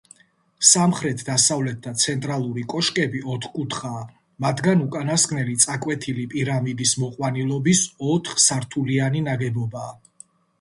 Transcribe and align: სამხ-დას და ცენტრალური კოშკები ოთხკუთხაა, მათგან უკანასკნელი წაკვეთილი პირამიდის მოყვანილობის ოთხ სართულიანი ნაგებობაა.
სამხ-დას 0.67 1.75
და 1.87 1.91
ცენტრალური 2.03 2.63
კოშკები 2.73 3.21
ოთხკუთხაა, 3.33 4.01
მათგან 4.45 4.81
უკანასკნელი 4.87 5.55
წაკვეთილი 5.65 6.25
პირამიდის 6.33 6.95
მოყვანილობის 7.05 7.83
ოთხ 8.15 8.43
სართულიანი 8.47 9.23
ნაგებობაა. 9.29 9.93